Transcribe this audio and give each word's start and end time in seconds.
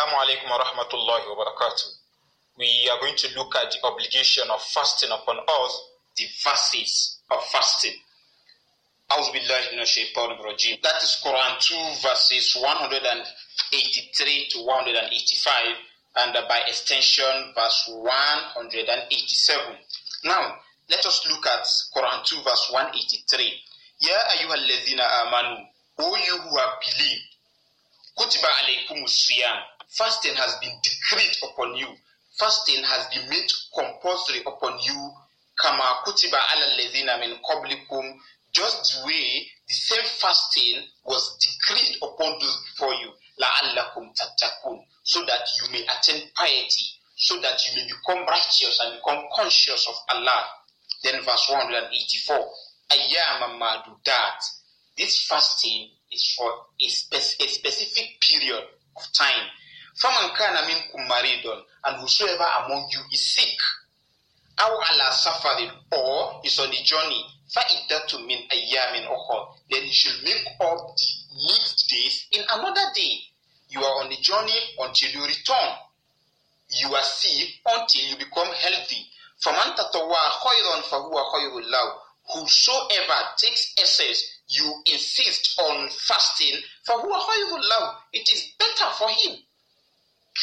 Assalamu 0.00 0.20
alaikum 0.22 0.48
wa 0.50 0.58
rahmatullahi 0.64 1.28
wa 1.28 1.36
barakatuh. 1.44 1.88
We 2.56 2.88
are 2.90 2.98
going 3.00 3.16
to 3.16 3.28
look 3.36 3.54
at 3.56 3.70
the 3.70 3.84
obligation 3.86 4.48
of 4.50 4.62
fasting 4.62 5.10
upon 5.12 5.36
us, 5.40 5.82
the 6.16 6.24
verses 6.42 7.18
of 7.30 7.44
fasting. 7.44 7.92
That 9.10 9.18
is 11.02 11.20
Quran 11.22 11.60
2 11.60 12.08
verses 12.08 12.56
183 12.56 14.48
to 14.52 14.58
185 14.64 15.76
and 16.16 16.32
by 16.48 16.60
extension 16.66 17.52
verse 17.54 17.84
187. 17.92 19.76
Now, 20.24 20.56
let 20.88 21.04
us 21.04 21.28
look 21.28 21.46
at 21.46 21.66
Quran 21.94 22.24
2 22.24 22.36
verse 22.42 22.70
183. 22.72 23.62
Ya 24.00 24.16
ayyuhalladhina 24.30 25.04
amanu, 25.26 25.68
O 25.98 26.16
you 26.16 26.38
who 26.38 26.56
have 26.56 26.80
believed, 26.80 27.22
kutiba 28.16 28.48
alaykum 28.64 29.06
siyam. 29.06 29.58
Fasting 29.90 30.34
has 30.36 30.54
been 30.60 30.78
decreed 30.82 31.36
upon 31.42 31.74
you. 31.74 31.88
Fasting 32.38 32.82
has 32.84 33.06
been 33.08 33.28
made 33.28 33.50
compulsory 33.74 34.40
upon 34.46 34.78
you. 34.80 35.10
Kama 35.58 36.02
kutiba 36.06 36.38
ala 36.54 37.18
min 37.18 37.36
qablikum. 37.42 38.18
Just 38.52 38.94
the 39.00 39.06
way 39.06 39.50
the 39.66 39.74
same 39.74 40.04
fasting 40.04 40.86
was 41.04 41.36
decreed 41.38 41.96
upon 42.02 42.38
those 42.38 42.56
before 42.70 42.94
you. 42.94 43.10
La'allakum 43.40 44.14
tattakun. 44.14 44.78
So 45.02 45.24
that 45.26 45.48
you 45.60 45.70
may 45.72 45.82
attain 45.86 46.30
piety. 46.36 46.84
So 47.16 47.40
that 47.40 47.58
you 47.66 47.82
may 47.82 47.88
become 47.88 48.24
righteous 48.26 48.80
and 48.84 48.96
become 48.96 49.24
conscious 49.34 49.88
of 49.88 49.96
Allah. 50.08 50.46
Then 51.02 51.20
verse 51.24 51.48
184. 51.50 52.48
Ayyama 52.90 53.58
madudat. 53.58 54.38
This 54.96 55.26
fasting 55.26 55.90
is 56.12 56.32
for 56.36 56.50
a, 56.80 56.88
spec- 56.88 57.40
a 57.40 57.48
specific 57.48 58.20
period 58.20 58.64
of 58.96 59.12
time 59.12 59.48
فَمَنْ 59.95 60.35
كَانَ 60.35 60.67
مِنْكُمْ 60.67 61.07
مَرِيضٌ 61.07 61.63
And 61.85 61.95
whosoever 62.01 62.43
among 62.43 62.89
you 62.91 62.99
is 63.13 63.35
sick, 63.35 63.57
أَوْ 64.59 64.81
عَلَى 64.83 65.11
سَفَرٍ 65.11 65.71
or 65.93 66.41
is 66.43 66.59
on 66.59 66.69
a 66.73 66.83
journey, 66.83 67.25
فَإِدَّةٌ 67.55 68.11
مِنْ 68.19 68.47
أَيَّامٍ 68.51 69.07
أُخَرٍ 69.07 69.57
Then 69.69 69.83
he 69.83 69.93
should 69.93 70.21
make 70.23 70.45
up 70.59 70.77
the 70.97 71.47
mixed 71.47 71.89
days 71.89 72.27
in 72.31 72.43
another 72.49 72.91
day. 72.93 73.21
You 73.69 73.83
are 73.85 74.03
on 74.03 74.11
a 74.11 74.17
journey 74.21 74.59
until 74.79 75.09
you 75.11 75.25
return. 75.25 75.75
You 76.69 76.93
are 76.95 77.03
sick 77.03 77.49
until 77.65 78.01
you 78.09 78.17
become 78.17 78.47
healthy. 78.53 79.09
فَمَنْ 79.45 79.75
تَطَوَّعَ 79.75 80.29
خَيْرًا 80.43 80.81
فَهُوَ 80.81 81.31
خَيْرٌ 81.31 81.53
لَهُ 81.71 81.99
Whosoever 82.33 83.19
takes 83.37 83.73
excess, 83.77 84.23
you 84.49 84.81
insist 84.87 85.57
on 85.59 85.87
fasting, 85.89 86.59
فَهُوَ 86.87 87.19
خَيْرٌ 87.19 87.59
لَهُ 87.69 87.95
It 88.13 88.27
is 88.29 88.51
better 88.59 88.89
for 88.97 89.09
him. 89.09 89.37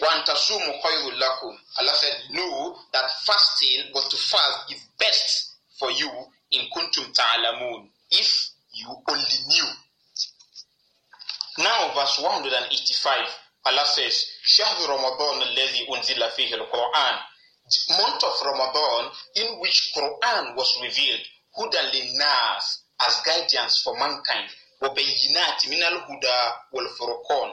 Wantasumu 0.00 0.80
khayrul 0.82 1.18
lakum. 1.18 1.58
Allah 1.78 1.94
said, 1.94 2.14
know 2.30 2.76
that 2.92 3.10
fasting, 3.26 3.90
but 3.92 4.08
to 4.10 4.16
fast 4.16 4.70
is 4.72 4.80
best 4.98 5.56
for 5.78 5.90
you 5.90 6.08
in 6.52 6.66
kuntum 6.74 7.12
ta'alamun. 7.12 7.88
If 8.10 8.50
you 8.72 8.88
only 9.08 9.38
knew. 9.48 9.68
Now 11.58 11.92
verse 11.94 12.18
185, 12.22 13.18
Allah 13.66 13.84
says, 13.86 14.24
Shahru 14.46 14.88
Ramadan 14.88 15.42
alladhi 15.48 15.86
unzila 15.88 16.30
fihi 16.30 16.52
al-Qur'an. 16.52 17.18
The 17.66 17.94
month 17.98 18.22
of 18.24 18.34
Ramadan 18.46 19.10
in 19.34 19.58
which 19.60 19.92
Quran 19.96 20.54
was 20.56 20.78
revealed, 20.80 21.20
hudan 21.58 21.90
linnas 21.90 22.64
as 23.06 23.20
guidance 23.26 23.82
for 23.82 23.98
mankind, 23.98 24.48
wa 24.80 24.88
bayyinat 24.94 25.68
min 25.68 25.82
al-huda 25.82 26.52
wal 26.72 26.86
furqan 26.98 27.52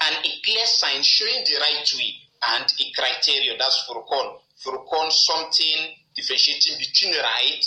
and 0.00 0.16
a 0.24 0.30
clear 0.44 0.66
sign 0.66 1.02
showing 1.02 1.44
the 1.44 1.56
right 1.60 1.92
way 1.96 2.14
and 2.42 2.64
a 2.64 2.92
criteria. 2.92 3.56
That's 3.58 3.86
furqan 3.88 5.12
something 5.12 5.94
differentiating 6.16 6.78
between 6.78 7.14
right 7.16 7.64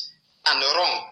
and 0.48 0.62
wrong. 0.62 1.09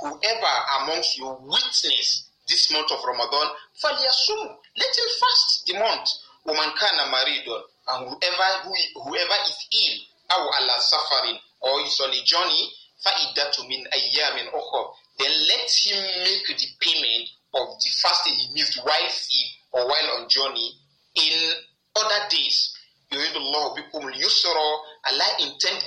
Whoever 0.00 0.54
amongst 0.80 1.18
you 1.18 1.26
witness 1.42 2.28
this 2.48 2.70
month 2.72 2.90
of 2.92 3.04
Ramadan, 3.04 3.48
فَلْيَصُمُ 3.82 4.56
Let 4.76 4.96
him 4.98 5.08
fast 5.20 5.66
the 5.66 5.74
month. 5.74 6.08
وَمَنْ 6.46 6.72
كَانَ 6.78 6.98
مَرِيدٌ 7.10 7.46
And 7.88 8.08
whoever, 8.08 8.48
who, 8.64 8.74
whoever 9.02 9.34
is 9.44 9.66
ill, 9.72 9.98
أَوْ 10.30 10.50
عَلَى 10.52 10.80
suffering 10.80 11.38
Or 11.60 11.80
is 11.82 12.00
on 12.00 12.10
a 12.10 12.22
journey, 12.22 12.72
فَإِدَّةُ 13.04 13.66
مِنْ 13.66 13.86
أَيَّامٍ 13.92 14.48
أُخَرٍ 14.54 14.94
then 15.18 15.30
let 15.30 15.68
him 15.84 15.98
make 16.24 16.46
the 16.46 16.66
payment 16.80 17.28
of 17.54 17.66
the 17.80 17.90
fasting 18.02 18.34
he 18.34 18.48
missed 18.54 18.78
while 18.84 19.10
he 19.28 19.50
or 19.72 19.86
while 19.86 20.10
on 20.18 20.28
journey 20.28 20.72
in 21.14 21.52
other 21.96 22.28
days. 22.30 22.74
you 23.10 23.18
read 23.18 23.32
Yuridullahu 23.34 23.76
bikum 23.76 24.04
al-yusra, 24.04 24.78
Allah 25.10 25.30
intend 25.40 25.82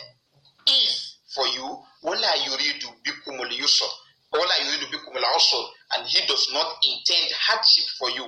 ease 0.67 1.17
for 1.33 1.47
you, 1.47 1.79
wala 2.03 2.27
yuridu 2.45 2.89
bikum 3.05 3.39
al-yusra, 3.39 3.87
wala 4.33 4.53
yuridu 4.65 4.87
bikum 4.91 5.15
al-usra, 5.15 5.65
and 5.97 6.07
he 6.07 6.25
does 6.27 6.49
not 6.51 6.75
intend 6.83 7.31
hardship 7.31 7.85
for 7.97 8.09
you. 8.09 8.27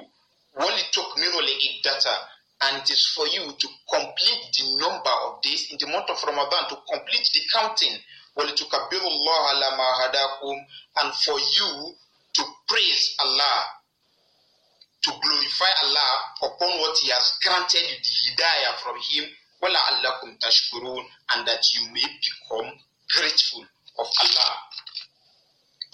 Wali 0.56 0.82
took 0.92 1.18
merely 1.18 1.52
a 1.52 1.82
data, 1.84 2.16
and 2.64 2.82
it 2.82 2.90
is 2.92 3.08
for 3.16 3.28
you 3.28 3.52
to 3.58 3.68
complete 3.92 4.42
the 4.58 4.78
number 4.80 5.10
of 5.26 5.42
days 5.42 5.68
in 5.72 5.78
the 5.80 5.88
month 5.88 6.10
of 6.10 6.24
Ramadan, 6.24 6.70
to 6.70 6.78
complete 6.92 7.28
the 7.34 7.42
counting 7.52 7.98
وَلِتُكَبِّرُ 8.37 9.03
اللَّهَ 9.03 9.41
عَلَى 9.49 9.69
مَا 9.77 9.89
هَدَاكُمْ 10.07 10.57
And 10.97 11.15
for 11.15 11.39
you 11.39 11.95
to 12.35 12.43
praise 12.69 13.15
Allah, 13.19 13.67
to 15.03 15.11
glorify 15.23 15.73
Allah 15.83 16.13
upon 16.43 16.79
what 16.81 16.97
He 16.99 17.11
has 17.11 17.33
granted 17.43 17.81
you, 17.83 17.97
the 17.99 18.43
hidayah 18.43 18.75
from 18.83 18.97
Him, 19.11 19.25
وَلَعَلَّكُمْ 19.63 20.39
تَشْكُرُونَ 20.39 21.05
And 21.31 21.47
that 21.49 21.63
you 21.75 21.89
may 21.93 22.07
become 22.07 22.73
grateful 23.11 23.65
of 23.99 24.07
Allah. 24.23 24.53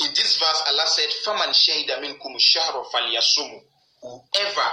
In 0.01 0.09
this 0.15 0.37
verse, 0.39 0.63
Allah 0.69 0.87
said, 0.87 1.09
فَمَنْ 1.25 1.55
شَهِدَ 1.55 1.89
مِنْكُمُ 2.03 2.37
الشَّهْرَ 2.37 2.91
فَلْيَصُمُ 2.91 3.61
Whoever 4.03 4.71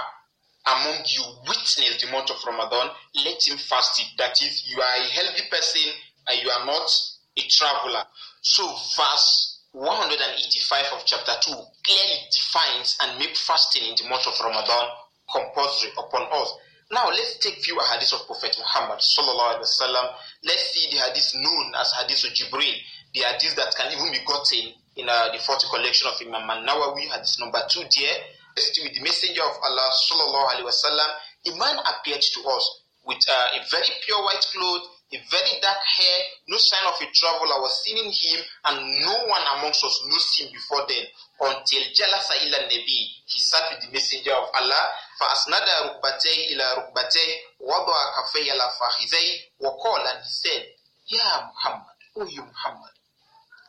among 0.66 1.02
you 1.06 1.22
witness 1.48 2.00
the 2.02 2.10
month 2.12 2.30
of 2.30 2.36
Ramadan, 2.46 2.90
let 3.24 3.46
him 3.48 3.56
fast 3.58 4.00
it. 4.00 4.06
That 4.18 4.40
is, 4.42 4.62
you 4.66 4.80
are 4.80 4.96
a 4.96 5.04
healthy 5.08 5.42
person 5.50 5.90
and 6.28 6.42
you 6.42 6.50
are 6.50 6.66
not 6.66 6.88
a 7.37 7.41
traveler. 7.49 8.03
So, 8.41 8.65
verse 8.95 9.61
185 9.71 10.85
of 10.93 11.05
chapter 11.05 11.33
2 11.41 11.51
clearly 11.85 12.19
defines 12.33 12.97
and 13.03 13.19
makes 13.19 13.45
fasting 13.45 13.83
in 13.89 13.95
the 14.01 14.09
month 14.09 14.25
of 14.27 14.33
Ramadan 14.41 14.89
compulsory 15.31 15.91
upon 15.97 16.23
us. 16.33 16.49
Now, 16.89 17.09
let's 17.09 17.37
take 17.39 17.55
few 17.61 17.75
hadiths 17.77 18.13
of 18.13 18.25
Prophet 18.25 18.55
Muhammad 18.57 18.99
wasallam. 18.99 20.07
Let's 20.43 20.71
see 20.73 20.87
the 20.95 21.03
hadith 21.03 21.31
known 21.35 21.73
as 21.75 21.91
hadith 21.99 22.23
of 22.23 22.31
Jibril, 22.31 22.73
the 23.13 23.19
hadith 23.21 23.55
that 23.57 23.75
can 23.75 23.91
even 23.91 24.11
be 24.11 24.23
gotten 24.25 24.71
in 24.95 25.09
uh, 25.09 25.29
the 25.31 25.39
40 25.39 25.67
collection 25.67 26.07
of 26.07 26.15
Imam 26.25 26.65
Nawawi, 26.65 27.11
hadith 27.11 27.35
number 27.39 27.59
2 27.69 27.79
there. 27.81 28.17
With 28.55 28.93
the 28.95 29.01
messenger 29.03 29.43
of 29.43 29.53
Allah 29.61 29.89
sallallahu 29.93 30.47
alaihi 30.55 30.65
wasallam, 30.65 31.09
a 31.45 31.57
man 31.59 31.77
appeared 31.85 32.21
to 32.21 32.39
us 32.49 32.81
with 33.05 33.21
uh, 33.29 33.47
a 33.53 33.61
very 33.69 33.89
pure 34.05 34.23
white 34.23 34.43
cloth 34.51 34.96
a 35.12 35.18
very 35.30 35.60
dark 35.60 35.76
hair, 35.96 36.18
no 36.48 36.56
sign 36.56 36.86
of 36.88 36.96
a 37.00 37.06
traveler 37.12 37.60
was 37.60 37.82
seen 37.84 37.98
in 37.98 38.10
him, 38.10 38.40
and 38.64 38.76
no 39.04 39.26
one 39.28 39.42
amongst 39.58 39.84
us 39.84 39.96
knows 40.08 40.26
him 40.38 40.48
before 40.52 40.84
then. 40.88 41.04
Until 41.40 41.82
Jalasa 41.92 42.40
ila 42.46 42.58
Nabi, 42.64 43.00
he 43.26 43.38
sat 43.38 43.68
with 43.70 43.84
the 43.84 43.92
messenger 43.92 44.32
of 44.32 44.48
Allah, 44.54 44.84
فأسند 45.20 45.68
ركبتيه 45.68 46.52
إلى 46.54 46.74
ركبتيه 46.74 47.34
وضع 47.60 47.98
كفيه 48.22 48.52
على 48.52 48.72
فخذيه 48.80 49.40
وقال 49.60 50.06
and 50.06 50.18
he 50.24 50.30
said, 50.30 50.66
Ya 51.06 51.46
Muhammad, 51.46 51.96
O 52.16 52.24
you 52.26 52.42
Muhammad, 52.42 52.90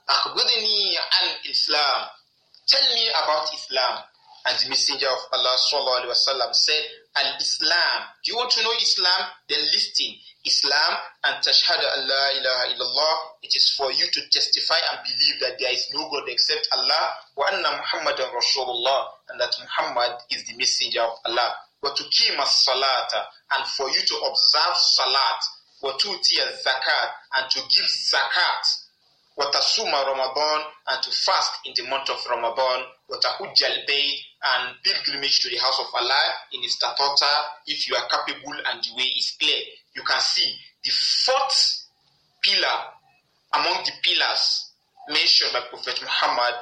أخبرني 0.10 0.98
عن 0.98 1.36
Islam. 1.46 2.08
Tell 2.68 2.94
me 2.96 3.10
about 3.10 3.54
Islam. 3.54 4.04
And 4.46 4.60
the 4.60 4.70
messenger 4.70 5.08
of 5.08 5.20
Allah 5.32 5.56
sallallahu 5.58 6.04
alaihi 6.04 6.16
wasallam 6.16 6.54
said, 6.56 6.84
Al-Islam. 7.19 8.01
Do 8.25 8.33
you 8.33 8.37
want 8.39 8.51
to 8.53 8.63
know 8.63 8.73
Islam? 8.81 9.23
Then 9.49 9.61
listen. 9.73 10.15
Islam 10.45 10.93
and 11.25 11.37
tashhadu 11.45 11.83
Allah 11.83 12.25
ilaha 12.39 12.65
illallah. 12.73 13.15
It 13.43 13.55
is 13.57 13.75
for 13.77 13.91
you 13.93 14.07
to 14.07 14.21
testify 14.31 14.79
and 14.93 15.01
believe 15.05 15.41
that 15.41 15.59
there 15.59 15.73
is 15.73 15.91
no 15.93 16.09
God 16.11 16.25
except 16.29 16.69
Allah. 16.73 17.13
Wa 17.37 17.47
anna 17.53 17.71
Muhammadan 17.77 18.31
Rasulullah. 18.31 19.09
And 19.29 19.41
that 19.41 19.53
Muhammad 19.61 20.17
is 20.31 20.45
the 20.47 20.57
messenger 20.57 21.03
of 21.03 21.19
Allah. 21.27 21.55
Wa 21.83 21.91
tuqima 21.91 22.45
salata. 22.47 23.27
And 23.53 23.67
for 23.77 23.91
you 23.91 24.01
to 24.01 24.15
observe 24.25 24.77
salat. 24.77 25.41
Wa 25.83 25.93
tu'tiya 25.99 26.55
zakat. 26.63 27.11
And 27.37 27.51
to 27.51 27.61
give 27.69 27.87
zakat. 27.87 28.88
Wa 29.39 29.51
tasuma 29.51 30.05
Ramadan. 30.05 30.67
And 30.89 31.03
to 31.03 31.11
fast 31.11 31.63
in 31.65 31.73
the 31.77 31.89
month 31.89 32.11
of 32.11 32.19
Ramadan. 32.29 32.85
Wa 33.09 33.17
tahujja 33.23 33.71
al-bayt 33.71 34.19
and 34.43 34.75
pilgrimage 34.83 35.41
to 35.41 35.49
the 35.49 35.57
house 35.57 35.81
of 35.81 35.87
Allah 35.95 36.25
in 36.53 36.63
his 36.63 36.77
if 37.67 37.89
you 37.89 37.97
are 37.97 38.09
capable 38.09 38.55
and 38.55 38.83
the 38.83 38.95
way 38.97 39.09
is 39.17 39.37
clear. 39.41 39.63
You 39.97 40.03
can 40.03 40.21
see 40.21 40.55
the 40.85 40.91
fourth 40.91 41.87
pillar 42.43 42.79
among 43.55 43.85
the 43.85 43.93
pillars 44.03 44.73
mentioned 45.09 45.53
by 45.53 45.61
Prophet 45.71 45.99
Muhammad 46.03 46.55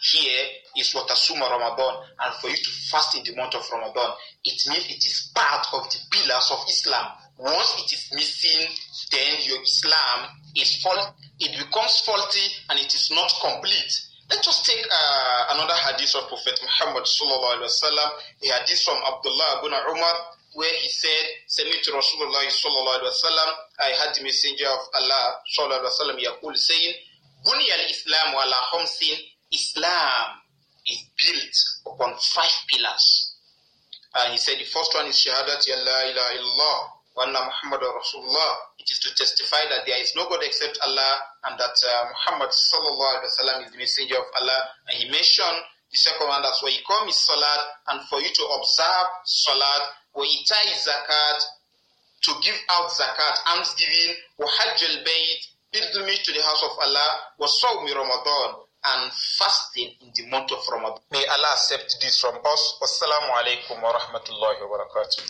here 0.00 0.44
is 0.78 0.94
Watasuma 0.94 1.50
Ramadan, 1.50 2.04
and 2.24 2.34
for 2.40 2.48
you 2.48 2.56
to 2.56 2.70
fast 2.90 3.16
in 3.18 3.24
the 3.24 3.36
month 3.36 3.54
of 3.54 3.68
Ramadan, 3.70 4.12
it 4.44 4.56
means 4.68 4.86
it 4.88 5.04
is 5.04 5.30
part 5.34 5.66
of 5.74 5.90
the 5.90 5.98
pillars 6.10 6.48
of 6.50 6.64
Islam. 6.68 7.06
Once 7.36 7.84
it 7.84 7.92
is 7.92 8.08
missing, 8.14 8.66
then 9.12 9.36
Islam 9.62 10.28
is 10.56 10.80
faulty. 10.82 11.10
It 11.40 11.56
becomes 11.58 12.00
faulty 12.04 12.46
and 12.68 12.78
it 12.78 12.92
is 12.94 13.10
not 13.10 13.32
complete. 13.40 13.92
Let 14.30 14.46
us 14.46 14.62
take 14.62 14.84
uh, 14.86 15.54
another 15.54 15.74
hadith 15.74 16.14
of 16.14 16.28
Prophet 16.28 16.58
Muhammad 16.62 17.02
sallallahu 17.04 17.58
alaihi 17.58 17.66
wasallam, 17.66 18.10
a 18.42 18.46
hadith 18.46 18.82
from 18.82 18.98
Abdullah 19.02 19.58
ibn 19.58 19.72
Umar, 19.74 20.14
where 20.54 20.70
he 20.78 20.88
said, 20.88 21.24
"Sami'tu 21.50 21.90
Rasulullah 21.90 22.46
sallallahu 22.46 22.98
alaihi 23.02 23.10
wasallam." 23.10 23.50
I 23.80 23.90
heard 23.98 24.14
the 24.14 24.22
Messenger 24.22 24.68
of 24.70 24.86
Allah 24.94 25.34
sallallahu 25.58 25.82
alaihi 25.82 25.94
wasallam 25.98 26.18
yaqul 26.22 26.56
saying, 26.56 26.94
"Bunya 27.44 27.74
al-Islam 27.74 28.34
ala 28.38 28.58
khamsin." 28.70 29.18
Islam 29.52 30.38
is 30.86 31.02
built 31.18 31.56
upon 31.86 32.14
five 32.18 32.54
pillars. 32.70 33.34
And 34.14 34.32
he 34.32 34.38
said 34.38 34.58
the 34.58 34.64
first 34.64 34.94
one 34.94 35.06
is 35.06 35.16
Shahadat 35.16 35.66
Ya 35.66 35.76
La 35.76 35.98
ilaha 36.10 36.34
illallah 36.38 36.78
anna 37.22 37.40
Muhammad 37.44 37.80
Rasulullah. 37.84 38.50
It 38.78 38.90
is 38.90 38.98
to 39.00 39.14
testify 39.14 39.62
that 39.68 39.84
there 39.86 40.00
is 40.00 40.12
no 40.16 40.28
God 40.28 40.40
except 40.42 40.78
Allah 40.82 41.20
and 41.44 41.58
that 41.60 41.76
uh, 41.84 42.04
Muhammad 42.08 42.50
sallallahu 42.50 43.20
alaihi 43.20 43.30
wasallam 43.36 43.58
is 43.66 43.72
the 43.72 43.78
messenger 43.78 44.16
of 44.18 44.26
Allah. 44.40 44.60
And 44.88 44.96
he 44.98 45.10
mentioned 45.10 45.60
the 45.92 45.98
second 45.98 46.28
one 46.28 46.42
that's 46.42 46.62
where 46.62 46.72
he 46.72 46.80
comes 46.86 47.14
is 47.14 47.20
Salat 47.26 47.60
and 47.88 47.98
for 48.08 48.20
you 48.20 48.30
to 48.32 48.44
observe 48.56 49.06
Salat 49.24 49.82
wa 50.14 50.24
itai 50.24 50.70
zakat 50.80 51.40
to 52.22 52.32
give 52.42 52.56
out 52.70 52.90
zakat, 52.90 53.36
almsgiving, 53.46 54.14
wa 54.38 54.46
hajj 54.46 54.82
al-bayt, 54.82 55.40
pilgrimage 55.72 56.22
to 56.24 56.32
the 56.32 56.42
house 56.42 56.62
of 56.62 56.70
Allah, 56.84 57.18
wa 57.38 57.46
sawmi 57.46 57.94
Ramadan, 57.94 58.60
and 58.84 59.12
fasting 59.38 59.90
in 60.00 60.10
the 60.14 60.26
month 60.28 60.52
of 60.52 60.60
Ramadan. 60.70 61.00
May 61.10 61.24
Allah 61.26 61.48
accept 61.52 61.96
this 62.02 62.20
from 62.20 62.36
us. 62.44 62.62
Wassalamu 62.80 63.32
alaikum 63.40 63.82
wa 63.82 63.92
rahmatullahi 63.98 64.60
wa 64.68 64.78
barakatuh. 64.78 65.16